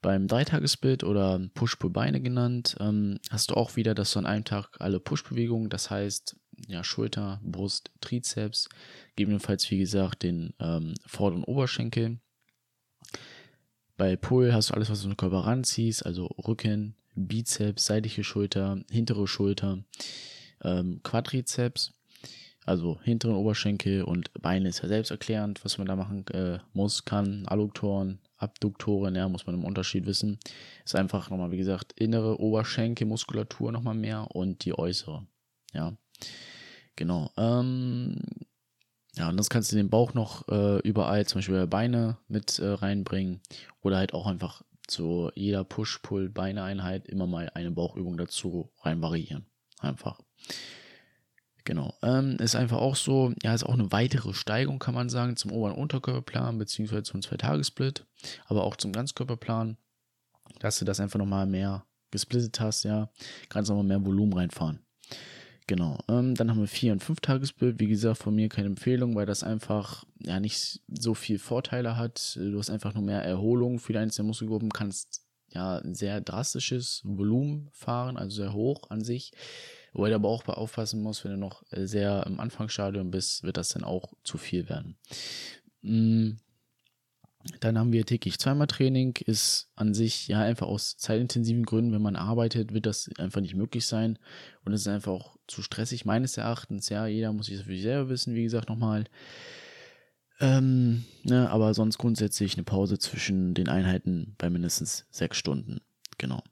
Beim 0.00 0.26
Dreitagessplit 0.26 1.04
oder 1.04 1.40
Push-Pull-Beine 1.54 2.20
genannt, 2.20 2.76
ähm, 2.80 3.20
hast 3.30 3.50
du 3.50 3.54
auch 3.54 3.76
wieder, 3.76 3.94
dass 3.94 4.12
du 4.12 4.18
an 4.18 4.26
einem 4.26 4.44
Tag 4.44 4.68
alle 4.80 4.98
Push-Bewegungen, 4.98 5.70
das 5.70 5.90
heißt, 5.90 6.36
ja, 6.66 6.82
Schulter, 6.82 7.40
Brust, 7.44 7.92
Trizeps, 8.00 8.68
gegebenenfalls, 9.14 9.70
wie 9.70 9.78
gesagt, 9.78 10.24
den 10.24 10.54
ähm, 10.58 10.94
vorderen 11.06 11.44
Oberschenkel. 11.44 12.18
Bei 13.96 14.16
Pull 14.16 14.52
hast 14.52 14.70
du 14.70 14.74
alles, 14.74 14.90
was 14.90 15.02
du 15.02 15.08
den 15.08 15.16
Körper 15.16 15.40
ranziehst, 15.40 16.04
also 16.04 16.26
Rücken, 16.26 16.96
Bizeps, 17.14 17.86
seitliche 17.86 18.24
Schulter, 18.24 18.82
hintere 18.90 19.28
Schulter, 19.28 19.84
ähm, 20.62 21.00
Quadrizeps 21.02 21.92
also 22.64 23.00
hinteren 23.02 23.36
Oberschenkel 23.36 24.02
und 24.02 24.32
Beine 24.40 24.68
ist 24.68 24.82
ja 24.82 24.88
selbsterklärend, 24.88 25.64
was 25.64 25.78
man 25.78 25.86
da 25.86 25.96
machen 25.96 26.26
äh, 26.28 26.58
muss, 26.72 27.04
kann. 27.04 27.44
Adduktoren, 27.46 28.20
Abduktoren, 28.36 29.14
ja, 29.14 29.28
muss 29.28 29.46
man 29.46 29.56
im 29.56 29.64
Unterschied 29.64 30.06
wissen. 30.06 30.38
Ist 30.84 30.94
einfach 30.94 31.30
nochmal, 31.30 31.50
wie 31.50 31.56
gesagt, 31.56 31.92
innere 31.94 32.40
Oberschenkelmuskulatur 32.40 33.72
nochmal 33.72 33.94
mehr 33.94 34.28
und 34.34 34.64
die 34.64 34.78
äußere. 34.78 35.26
Ja, 35.72 35.96
genau. 36.94 37.30
Ähm, 37.36 38.20
ja, 39.16 39.28
und 39.28 39.36
das 39.36 39.50
kannst 39.50 39.72
du 39.72 39.76
den 39.76 39.90
Bauch 39.90 40.14
noch 40.14 40.48
äh, 40.48 40.78
überall, 40.80 41.26
zum 41.26 41.38
Beispiel 41.38 41.56
bei 41.56 41.66
Beine 41.66 42.18
mit 42.28 42.58
äh, 42.58 42.66
reinbringen 42.66 43.40
oder 43.82 43.96
halt 43.96 44.14
auch 44.14 44.26
einfach 44.26 44.62
zu 44.86 45.30
jeder 45.34 45.64
Push-Pull-Beine-Einheit 45.64 47.08
immer 47.08 47.26
mal 47.26 47.50
eine 47.54 47.70
Bauchübung 47.70 48.16
dazu 48.16 48.70
rein 48.82 49.02
variieren. 49.02 49.46
Einfach. 49.80 50.20
Genau. 51.64 51.94
Ähm, 52.02 52.36
ist 52.38 52.56
einfach 52.56 52.78
auch 52.78 52.96
so, 52.96 53.32
ja, 53.42 53.54
ist 53.54 53.64
auch 53.64 53.74
eine 53.74 53.92
weitere 53.92 54.34
Steigung, 54.34 54.78
kann 54.78 54.94
man 54.94 55.08
sagen, 55.08 55.36
zum 55.36 55.52
Ober- 55.52 55.74
und 55.74 55.80
Unterkörperplan, 55.80 56.58
beziehungsweise 56.58 57.04
zum 57.04 57.22
Zwei-Tages-Split, 57.22 58.04
aber 58.46 58.64
auch 58.64 58.76
zum 58.76 58.92
Ganzkörperplan, 58.92 59.76
dass 60.58 60.78
du 60.78 60.84
das 60.84 60.98
einfach 60.98 61.18
nochmal 61.18 61.46
mehr 61.46 61.84
gesplittet 62.10 62.58
hast, 62.60 62.82
ja, 62.82 63.10
kannst 63.48 63.70
nochmal 63.70 63.84
mehr 63.84 64.04
Volumen 64.04 64.32
reinfahren. 64.32 64.80
Genau. 65.68 65.98
Ähm, 66.08 66.34
dann 66.34 66.50
haben 66.50 66.60
wir 66.60 66.66
Vier- 66.66 66.92
und 66.92 67.02
Fünf-Tages-Split. 67.02 67.78
Wie 67.78 67.86
gesagt, 67.86 68.18
von 68.18 68.34
mir 68.34 68.48
keine 68.48 68.66
Empfehlung, 68.66 69.14
weil 69.14 69.26
das 69.26 69.44
einfach 69.44 70.04
ja 70.18 70.40
nicht 70.40 70.80
so 70.88 71.14
viel 71.14 71.38
Vorteile 71.38 71.96
hat. 71.96 72.36
Du 72.36 72.58
hast 72.58 72.70
einfach 72.70 72.94
nur 72.94 73.04
mehr 73.04 73.22
Erholung 73.22 73.78
für 73.78 73.92
die 73.92 73.98
einzelnen 74.00 74.26
Muskelgruppen, 74.26 74.70
kannst 74.70 75.24
ja 75.48 75.78
ein 75.78 75.94
sehr 75.94 76.20
drastisches 76.20 77.02
Volumen 77.04 77.68
fahren, 77.72 78.16
also 78.16 78.42
sehr 78.42 78.52
hoch 78.52 78.90
an 78.90 79.02
sich. 79.02 79.32
Wo 79.92 80.06
er 80.06 80.14
aber 80.14 80.28
auch 80.28 80.46
aufpassen 80.48 81.02
muss, 81.02 81.24
wenn 81.24 81.32
du 81.32 81.36
noch 81.38 81.62
äh, 81.70 81.86
sehr 81.86 82.24
im 82.26 82.40
Anfangsstadium 82.40 83.10
bist, 83.10 83.42
wird 83.42 83.56
das 83.56 83.70
dann 83.70 83.84
auch 83.84 84.14
zu 84.24 84.38
viel 84.38 84.68
werden. 84.68 84.96
Mm. 85.82 86.32
Dann 87.58 87.76
haben 87.76 87.92
wir 87.92 88.06
täglich 88.06 88.38
zweimal 88.38 88.68
Training, 88.68 89.16
ist 89.26 89.68
an 89.74 89.94
sich 89.94 90.28
ja 90.28 90.40
einfach 90.40 90.68
aus 90.68 90.96
zeitintensiven 90.96 91.64
Gründen, 91.64 91.92
wenn 91.92 92.00
man 92.00 92.14
arbeitet, 92.14 92.72
wird 92.72 92.86
das 92.86 93.10
einfach 93.18 93.40
nicht 93.40 93.56
möglich 93.56 93.84
sein 93.84 94.16
und 94.64 94.72
es 94.72 94.82
ist 94.82 94.86
einfach 94.86 95.10
auch 95.10 95.36
zu 95.48 95.60
stressig 95.60 96.04
meines 96.04 96.36
Erachtens. 96.36 96.88
Ja, 96.88 97.06
jeder 97.06 97.32
muss 97.32 97.46
sich 97.46 97.56
das 97.56 97.64
für 97.64 97.72
sich 97.72 97.82
selber 97.82 98.08
wissen, 98.10 98.36
wie 98.36 98.44
gesagt 98.44 98.68
nochmal. 98.68 99.06
Ähm, 100.38 101.04
ne, 101.24 101.50
aber 101.50 101.74
sonst 101.74 101.98
grundsätzlich 101.98 102.54
eine 102.54 102.64
Pause 102.64 102.98
zwischen 102.98 103.54
den 103.54 103.68
Einheiten 103.68 104.34
bei 104.38 104.48
mindestens 104.48 105.06
sechs 105.10 105.36
Stunden. 105.36 105.80
Genau. 106.18 106.42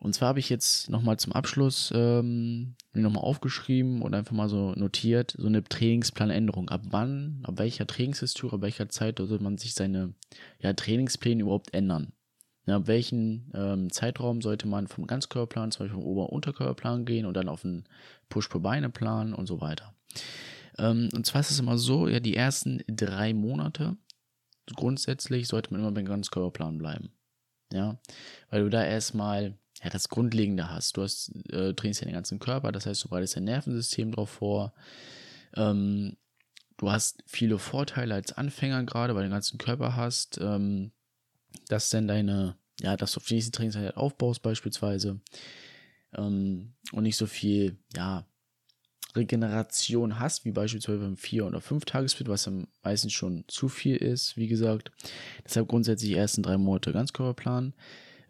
Und 0.00 0.14
zwar 0.14 0.28
habe 0.28 0.38
ich 0.38 0.48
jetzt 0.48 0.88
nochmal 0.90 1.18
zum 1.18 1.32
Abschluss 1.32 1.92
ähm, 1.94 2.76
nochmal 2.92 3.24
aufgeschrieben 3.24 4.00
und 4.02 4.14
einfach 4.14 4.32
mal 4.32 4.48
so 4.48 4.72
notiert, 4.74 5.34
so 5.36 5.48
eine 5.48 5.64
Trainingsplanänderung. 5.64 6.68
Ab 6.68 6.82
wann, 6.90 7.40
ab 7.42 7.58
welcher 7.58 7.86
Trainingshistorie, 7.86 8.54
ab 8.54 8.62
welcher 8.62 8.88
Zeit 8.88 9.18
sollte 9.18 9.42
man 9.42 9.58
sich 9.58 9.74
seine 9.74 10.14
ja, 10.60 10.72
Trainingspläne 10.72 11.42
überhaupt 11.42 11.74
ändern? 11.74 12.12
Ja, 12.66 12.76
ab 12.76 12.86
welchen 12.86 13.50
ähm, 13.54 13.90
Zeitraum 13.90 14.40
sollte 14.40 14.68
man 14.68 14.86
vom 14.86 15.06
Ganzkörperplan, 15.06 15.72
zum 15.72 15.86
Beispiel 15.86 16.00
vom 16.00 16.06
Ober- 16.06 16.28
und 16.28 16.34
Unterkörperplan 16.34 17.04
gehen 17.04 17.26
und 17.26 17.34
dann 17.34 17.48
auf 17.48 17.64
einen 17.64 17.84
Push-Pro-Beine-Plan 18.28 19.34
und 19.34 19.46
so 19.46 19.60
weiter. 19.60 19.94
Ähm, 20.78 21.08
und 21.12 21.26
zwar 21.26 21.40
ist 21.40 21.50
es 21.50 21.58
immer 21.58 21.76
so, 21.76 22.06
ja, 22.06 22.20
die 22.20 22.36
ersten 22.36 22.82
drei 22.86 23.34
Monate 23.34 23.96
grundsätzlich 24.76 25.48
sollte 25.48 25.72
man 25.72 25.80
immer 25.80 25.92
beim 25.92 26.04
Ganzkörperplan 26.04 26.78
bleiben. 26.78 27.10
Ja, 27.72 27.98
weil 28.50 28.62
du 28.62 28.70
da 28.70 28.84
erstmal 28.84 29.58
ja, 29.82 29.90
das 29.90 30.08
Grundlegende 30.08 30.70
hast. 30.70 30.96
Du 30.96 31.02
hast, 31.02 31.32
äh, 31.50 31.74
trainierst 31.74 32.00
ja 32.00 32.06
den 32.06 32.14
ganzen 32.14 32.38
Körper, 32.38 32.72
das 32.72 32.86
heißt, 32.86 33.04
du 33.04 33.08
bereitest 33.08 33.36
dein 33.36 33.44
Nervensystem 33.44 34.12
drauf 34.12 34.30
vor. 34.30 34.74
Ähm, 35.54 36.16
du 36.76 36.90
hast 36.90 37.22
viele 37.26 37.58
Vorteile 37.58 38.14
als 38.14 38.32
Anfänger 38.32 38.82
gerade, 38.84 39.14
weil 39.14 39.22
du 39.22 39.28
den 39.28 39.34
ganzen 39.34 39.58
Körper 39.58 39.96
hast. 39.96 40.38
Ähm, 40.38 40.92
dass 41.68 41.90
dann 41.90 42.08
deine, 42.08 42.56
ja, 42.80 42.96
dass 42.96 43.12
du 43.12 43.18
auf 43.18 43.26
die 43.26 43.34
nächste 43.34 43.52
Trainingseinheit 43.52 43.96
aufbaust 43.96 44.42
beispielsweise. 44.42 45.20
Ähm, 46.16 46.72
und 46.92 47.02
nicht 47.02 47.16
so 47.16 47.26
viel, 47.26 47.76
ja, 47.94 48.26
Regeneration 49.16 50.20
hast, 50.20 50.44
wie 50.44 50.52
beispielsweise 50.52 50.98
beim 50.98 51.14
4- 51.14 51.42
oder 51.44 51.60
5-Tagesfit, 51.60 52.28
was 52.28 52.46
am 52.46 52.68
meisten 52.82 53.10
schon 53.10 53.44
zu 53.48 53.68
viel 53.68 53.96
ist, 53.96 54.36
wie 54.36 54.48
gesagt. 54.48 54.92
Deshalb 55.44 55.68
grundsätzlich 55.68 56.10
die 56.10 56.16
ersten 56.16 56.42
drei 56.42 56.58
Monate 56.58 56.92
Ganzkörperplan. 56.92 57.74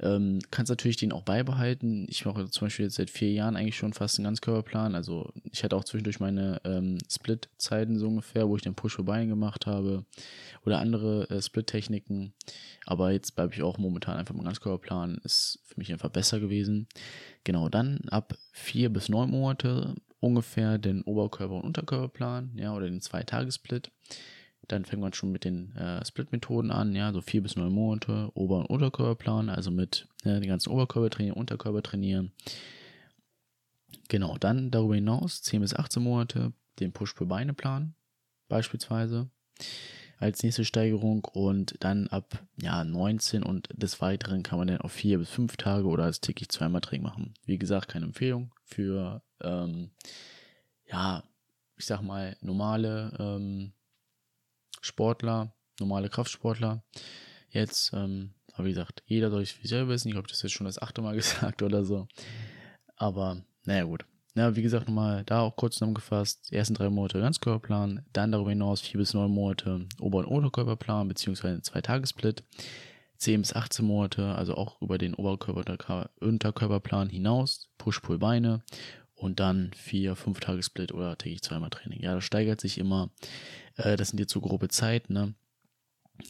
Ähm, 0.00 0.38
kannst 0.50 0.70
natürlich 0.70 0.96
den 0.96 1.12
auch 1.12 1.22
beibehalten. 1.22 2.06
Ich 2.08 2.24
mache 2.24 2.48
zum 2.50 2.66
Beispiel 2.66 2.86
jetzt 2.86 2.96
seit 2.96 3.10
vier 3.10 3.32
Jahren 3.32 3.56
eigentlich 3.56 3.76
schon 3.76 3.92
fast 3.92 4.18
einen 4.18 4.24
Ganzkörperplan. 4.24 4.94
Also 4.94 5.32
ich 5.50 5.64
hatte 5.64 5.76
auch 5.76 5.84
zwischendurch 5.84 6.20
meine 6.20 6.60
ähm, 6.64 6.98
Split-Zeiten 7.10 7.98
so 7.98 8.08
ungefähr, 8.08 8.48
wo 8.48 8.56
ich 8.56 8.62
den 8.62 8.74
Push 8.74 8.96
für 8.96 9.04
Bein 9.04 9.28
gemacht 9.28 9.66
habe 9.66 10.04
oder 10.64 10.78
andere 10.78 11.28
äh, 11.30 11.42
Split-Techniken. 11.42 12.32
Aber 12.86 13.10
jetzt 13.12 13.34
bleibe 13.34 13.54
ich 13.54 13.62
auch 13.62 13.78
momentan 13.78 14.16
einfach 14.16 14.34
im 14.34 14.44
Ganzkörperplan. 14.44 15.20
Ist 15.24 15.60
für 15.64 15.78
mich 15.78 15.92
einfach 15.92 16.10
besser 16.10 16.40
gewesen. 16.40 16.86
Genau, 17.44 17.68
dann 17.68 18.00
ab 18.10 18.36
vier 18.52 18.90
bis 18.90 19.08
neun 19.08 19.30
Monate 19.30 19.94
ungefähr 20.20 20.78
den 20.78 21.02
Oberkörper- 21.02 21.56
und 21.56 21.64
Unterkörperplan, 21.64 22.52
ja, 22.56 22.74
oder 22.74 22.86
den 22.86 23.00
Zwei-Tages-Split. 23.00 23.90
Dann 24.68 24.84
fängt 24.84 25.02
man 25.02 25.12
schon 25.12 25.32
mit 25.32 25.44
den 25.44 25.74
äh, 25.76 26.04
Split-Methoden 26.04 26.70
an, 26.70 26.94
ja, 26.94 27.12
so 27.12 27.20
vier 27.20 27.42
bis 27.42 27.56
neun 27.56 27.72
Monate, 27.72 28.30
Ober- 28.34 28.60
und 28.60 28.66
Unterkörperplan, 28.66 29.48
also 29.48 29.70
mit 29.70 30.06
äh, 30.24 30.40
den 30.40 30.48
ganzen 30.48 30.70
Oberkörper 30.70 31.10
trainieren, 31.10 31.36
Unterkörper 31.36 31.82
trainieren. 31.82 32.32
Genau, 34.08 34.36
dann 34.38 34.70
darüber 34.70 34.94
hinaus 34.94 35.42
10 35.42 35.60
bis 35.60 35.74
18 35.74 36.02
Monate 36.02 36.52
den 36.80 36.92
Push-Pull-Beine-Plan 36.92 37.94
beispielsweise 38.48 39.28
als 40.18 40.42
nächste 40.42 40.64
Steigerung 40.64 41.24
und 41.24 41.76
dann 41.80 42.08
ab 42.08 42.44
ja, 42.60 42.84
19 42.84 43.42
und 43.42 43.68
des 43.72 44.00
Weiteren 44.00 44.42
kann 44.42 44.58
man 44.58 44.68
dann 44.68 44.80
auf 44.80 44.92
vier 44.92 45.18
bis 45.18 45.30
fünf 45.30 45.56
Tage 45.56 45.86
oder 45.86 46.04
als 46.04 46.20
täglich 46.20 46.48
zweimal 46.48 46.80
Training 46.80 47.04
machen. 47.04 47.34
Wie 47.44 47.58
gesagt, 47.58 47.88
keine 47.88 48.06
Empfehlung 48.06 48.52
für 48.64 49.22
ähm, 49.40 49.90
ja, 50.86 51.22
ich 51.76 51.86
sag 51.86 52.02
mal 52.02 52.36
normale 52.40 53.12
ähm, 53.18 53.72
Sportler, 54.88 55.52
normale 55.78 56.08
Kraftsportler. 56.08 56.82
Jetzt, 57.50 57.92
ähm, 57.94 58.34
aber 58.54 58.64
wie 58.66 58.70
gesagt, 58.70 59.02
jeder 59.06 59.30
soll 59.30 59.44
sich 59.44 59.58
selber 59.62 59.90
wissen. 59.92 60.08
Ich 60.08 60.14
glaube, 60.14 60.28
das 60.28 60.42
ist 60.42 60.52
schon 60.52 60.66
das 60.66 60.80
achte 60.82 61.00
Mal 61.02 61.14
gesagt 61.16 61.62
oder 61.62 61.84
so. 61.84 62.08
Aber 62.96 63.42
naja 63.64 63.84
gut. 63.84 64.04
Na, 64.34 64.54
wie 64.54 64.62
gesagt, 64.62 64.86
nochmal 64.86 65.24
da 65.24 65.40
auch 65.40 65.56
kurz 65.56 65.74
zusammengefasst. 65.74 66.50
Die 66.50 66.56
ersten 66.56 66.74
drei 66.74 66.90
Monate 66.90 67.20
Ganzkörperplan, 67.20 68.04
dann 68.12 68.30
darüber 68.32 68.50
hinaus 68.50 68.80
vier 68.80 68.98
bis 68.98 69.14
neun 69.14 69.30
Monate 69.30 69.86
Ober- 70.00 70.18
und 70.18 70.26
Unterkörperplan, 70.26 71.08
beziehungsweise 71.08 71.62
zwei 71.62 71.80
Tagessplit. 71.80 72.44
10 73.18 73.40
bis 73.40 73.52
18 73.52 73.84
Monate, 73.84 74.36
also 74.36 74.54
auch 74.54 74.80
über 74.80 74.96
den 74.96 75.14
Oberkörper- 75.16 76.10
Unterkörperplan 76.20 77.08
hinaus, 77.10 77.68
Push-Pull-Beine 77.78 78.62
und 79.16 79.40
dann 79.40 79.72
vier, 79.74 80.14
fünf 80.14 80.38
Tage 80.38 80.62
Split 80.62 80.92
oder 80.92 81.18
täglich 81.18 81.42
zweimal 81.42 81.70
Training. 81.70 82.00
Ja, 82.00 82.14
das 82.14 82.24
steigert 82.24 82.60
sich 82.60 82.78
immer. 82.78 83.10
Äh, 83.78 83.96
das 83.96 84.10
sind 84.10 84.20
jetzt 84.20 84.32
so 84.32 84.40
grobe 84.40 84.68
Zeiten, 84.68 85.12
ne? 85.14 85.34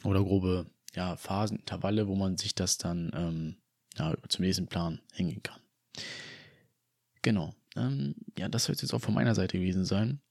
Oder 0.03 0.23
grobe 0.23 0.67
ja, 0.95 1.17
Phasen, 1.17 1.57
Intervalle, 1.59 2.07
wo 2.07 2.15
man 2.15 2.37
sich 2.37 2.55
das 2.55 2.77
dann 2.77 3.11
ähm, 3.13 3.55
ja, 3.97 4.15
zum 4.27 4.45
nächsten 4.45 4.67
Plan 4.67 5.01
hängen 5.13 5.43
kann. 5.43 5.59
Genau. 7.21 7.53
Ähm, 7.75 8.15
ja, 8.37 8.47
das 8.49 8.65
soll 8.65 8.75
jetzt 8.75 8.93
auch 8.93 9.01
von 9.01 9.13
meiner 9.13 9.35
Seite 9.35 9.57
gewesen 9.57 9.85
sein. 9.85 10.21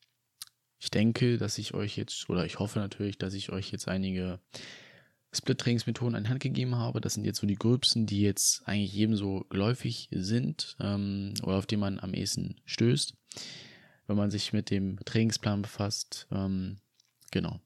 Ich 0.81 0.91
denke, 0.91 1.39
dass 1.39 1.59
ich 1.59 1.75
euch 1.75 1.97
jetzt, 1.97 2.31
oder 2.31 2.47
ich 2.47 2.59
hoffe 2.59 2.79
natürlich, 2.79 3.19
dass 3.19 3.35
ich 3.35 3.51
euch 3.51 3.71
jetzt 3.73 3.89
einige 3.89 4.41
Split-Trainingsmethoden 5.33 6.15
an 6.15 6.25
die 6.25 6.31
Hand 6.31 6.41
gegeben 6.41 6.77
habe. 6.77 7.01
Das 7.01 7.15
sind 7.15 7.25
jetzt 7.25 7.41
so 7.41 7.47
die 7.47 7.57
gröbsten, 7.57 8.07
die 8.07 8.23
jetzt 8.23 8.67
eigentlich 8.67 8.93
jedem 8.93 9.17
so 9.17 9.45
geläufig 9.51 10.09
sind 10.13 10.77
ähm, 10.81 11.35
oder 11.43 11.57
auf 11.57 11.67
die 11.67 11.77
man 11.77 11.99
am 11.99 12.15
ehesten 12.15 12.57
stößt, 12.65 13.15
wenn 14.07 14.17
man 14.17 14.31
sich 14.31 14.53
mit 14.53 14.71
dem 14.71 14.99
Trainingsplan 15.05 15.63
befasst. 15.63 16.29
Ähm, 16.31 16.79
genau. 17.31 17.61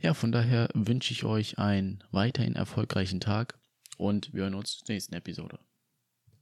Ja, 0.00 0.14
von 0.14 0.32
daher 0.32 0.68
wünsche 0.74 1.12
ich 1.12 1.24
euch 1.24 1.58
einen 1.58 2.02
weiterhin 2.10 2.56
erfolgreichen 2.56 3.20
Tag 3.20 3.58
und 3.98 4.32
wir 4.34 4.42
hören 4.42 4.54
uns 4.54 4.78
zur 4.78 4.94
nächsten 4.94 5.14
Episode. 5.14 5.58